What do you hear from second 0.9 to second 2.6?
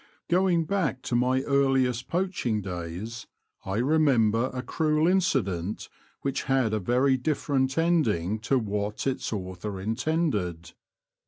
to my earliest poaching